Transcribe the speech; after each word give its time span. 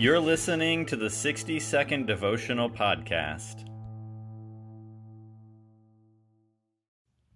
You're 0.00 0.18
listening 0.18 0.86
to 0.86 0.96
the 0.96 1.10
60 1.10 1.60
Second 1.60 2.06
Devotional 2.06 2.70
Podcast. 2.70 3.66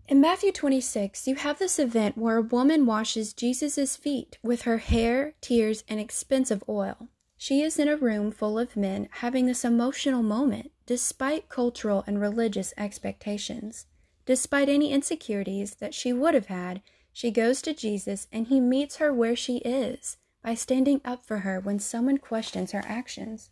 In 0.08 0.18
Matthew 0.22 0.50
26, 0.50 1.28
you 1.28 1.34
have 1.34 1.58
this 1.58 1.78
event 1.78 2.16
where 2.16 2.38
a 2.38 2.42
woman 2.42 2.86
washes 2.86 3.34
Jesus' 3.34 3.96
feet 3.96 4.38
with 4.42 4.62
her 4.62 4.78
hair, 4.78 5.34
tears, 5.42 5.84
and 5.88 6.00
expensive 6.00 6.64
oil. 6.66 7.10
She 7.36 7.60
is 7.60 7.78
in 7.78 7.86
a 7.86 7.98
room 7.98 8.30
full 8.30 8.58
of 8.58 8.78
men 8.78 9.10
having 9.10 9.44
this 9.44 9.62
emotional 9.62 10.22
moment 10.22 10.70
despite 10.86 11.50
cultural 11.50 12.02
and 12.06 12.18
religious 12.18 12.72
expectations. 12.78 13.84
Despite 14.24 14.70
any 14.70 14.90
insecurities 14.90 15.74
that 15.80 15.92
she 15.92 16.14
would 16.14 16.32
have 16.32 16.46
had, 16.46 16.80
she 17.12 17.30
goes 17.30 17.60
to 17.60 17.74
Jesus 17.74 18.26
and 18.32 18.46
he 18.46 18.58
meets 18.58 18.96
her 18.96 19.12
where 19.12 19.36
she 19.36 19.58
is 19.58 20.16
by 20.44 20.54
standing 20.54 21.00
up 21.06 21.24
for 21.24 21.38
her 21.38 21.58
when 21.58 21.78
someone 21.78 22.18
questions 22.18 22.72
her 22.72 22.84
actions. 22.86 23.48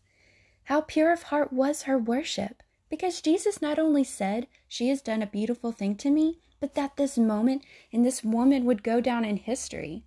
How 0.64 0.82
pure 0.82 1.10
of 1.10 1.24
heart 1.24 1.50
was 1.52 1.84
her 1.84 1.98
worship! 1.98 2.62
Because 2.90 3.22
Jesus 3.22 3.62
not 3.62 3.78
only 3.78 4.04
said, 4.04 4.46
She 4.68 4.88
has 4.88 5.00
done 5.00 5.22
a 5.22 5.26
beautiful 5.26 5.72
thing 5.72 5.96
to 5.96 6.10
me, 6.10 6.38
but 6.60 6.74
that 6.74 6.96
this 6.96 7.16
moment 7.16 7.64
and 7.92 8.04
this 8.04 8.22
woman 8.22 8.66
would 8.66 8.82
go 8.82 9.00
down 9.00 9.24
in 9.24 9.38
history. 9.38 10.04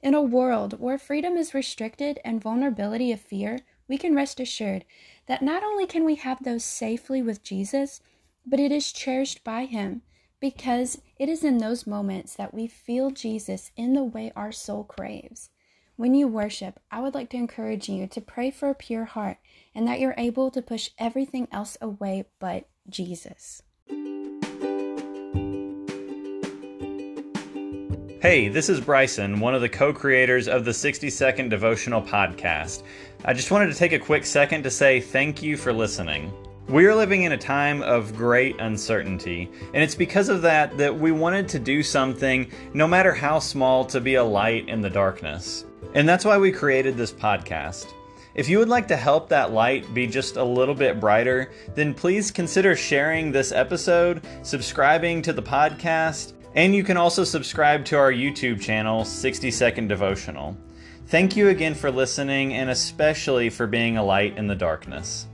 In 0.00 0.14
a 0.14 0.22
world 0.22 0.78
where 0.78 0.96
freedom 0.96 1.36
is 1.36 1.54
restricted 1.54 2.20
and 2.24 2.40
vulnerability 2.40 3.10
of 3.10 3.20
fear, 3.20 3.58
we 3.88 3.98
can 3.98 4.14
rest 4.14 4.38
assured 4.38 4.84
that 5.26 5.42
not 5.42 5.64
only 5.64 5.86
can 5.86 6.04
we 6.04 6.14
have 6.14 6.44
those 6.44 6.64
safely 6.64 7.20
with 7.20 7.42
Jesus, 7.42 8.00
but 8.46 8.60
it 8.60 8.70
is 8.70 8.92
cherished 8.92 9.42
by 9.42 9.64
Him 9.64 10.02
because 10.38 11.02
it 11.18 11.28
is 11.28 11.42
in 11.42 11.58
those 11.58 11.84
moments 11.84 12.34
that 12.34 12.54
we 12.54 12.68
feel 12.68 13.10
Jesus 13.10 13.72
in 13.76 13.94
the 13.94 14.04
way 14.04 14.30
our 14.36 14.52
soul 14.52 14.84
craves. 14.84 15.50
When 15.98 16.14
you 16.14 16.28
worship, 16.28 16.78
I 16.92 17.00
would 17.00 17.14
like 17.14 17.28
to 17.30 17.36
encourage 17.36 17.88
you 17.88 18.06
to 18.06 18.20
pray 18.20 18.52
for 18.52 18.70
a 18.70 18.74
pure 18.76 19.04
heart 19.04 19.38
and 19.74 19.88
that 19.88 19.98
you're 19.98 20.14
able 20.16 20.48
to 20.52 20.62
push 20.62 20.90
everything 20.96 21.48
else 21.50 21.76
away 21.80 22.26
but 22.38 22.68
Jesus. 22.88 23.64
Hey, 28.22 28.48
this 28.48 28.68
is 28.68 28.80
Bryson, 28.80 29.40
one 29.40 29.56
of 29.56 29.60
the 29.60 29.68
co 29.68 29.92
creators 29.92 30.46
of 30.46 30.64
the 30.64 30.72
60 30.72 31.10
Second 31.10 31.48
Devotional 31.48 32.00
Podcast. 32.00 32.84
I 33.24 33.32
just 33.32 33.50
wanted 33.50 33.66
to 33.66 33.74
take 33.74 33.92
a 33.92 33.98
quick 33.98 34.24
second 34.24 34.62
to 34.62 34.70
say 34.70 35.00
thank 35.00 35.42
you 35.42 35.56
for 35.56 35.72
listening. 35.72 36.32
We 36.68 36.84
are 36.84 36.94
living 36.94 37.22
in 37.22 37.32
a 37.32 37.38
time 37.38 37.80
of 37.80 38.14
great 38.14 38.60
uncertainty, 38.60 39.50
and 39.72 39.82
it's 39.82 39.94
because 39.94 40.28
of 40.28 40.42
that 40.42 40.76
that 40.76 40.94
we 40.94 41.12
wanted 41.12 41.48
to 41.48 41.58
do 41.58 41.82
something, 41.82 42.50
no 42.74 42.86
matter 42.86 43.14
how 43.14 43.38
small, 43.38 43.86
to 43.86 44.02
be 44.02 44.16
a 44.16 44.22
light 44.22 44.68
in 44.68 44.82
the 44.82 44.90
darkness. 44.90 45.64
And 45.94 46.06
that's 46.06 46.26
why 46.26 46.36
we 46.36 46.52
created 46.52 46.94
this 46.94 47.10
podcast. 47.10 47.94
If 48.34 48.50
you 48.50 48.58
would 48.58 48.68
like 48.68 48.86
to 48.88 48.98
help 48.98 49.30
that 49.30 49.50
light 49.50 49.94
be 49.94 50.06
just 50.06 50.36
a 50.36 50.44
little 50.44 50.74
bit 50.74 51.00
brighter, 51.00 51.52
then 51.74 51.94
please 51.94 52.30
consider 52.30 52.76
sharing 52.76 53.32
this 53.32 53.50
episode, 53.50 54.20
subscribing 54.42 55.22
to 55.22 55.32
the 55.32 55.42
podcast, 55.42 56.34
and 56.54 56.74
you 56.74 56.84
can 56.84 56.98
also 56.98 57.24
subscribe 57.24 57.86
to 57.86 57.96
our 57.96 58.12
YouTube 58.12 58.60
channel, 58.60 59.06
60 59.06 59.50
Second 59.50 59.88
Devotional. 59.88 60.54
Thank 61.06 61.34
you 61.34 61.48
again 61.48 61.74
for 61.74 61.90
listening 61.90 62.52
and 62.52 62.68
especially 62.68 63.48
for 63.48 63.66
being 63.66 63.96
a 63.96 64.04
light 64.04 64.36
in 64.36 64.46
the 64.46 64.54
darkness. 64.54 65.27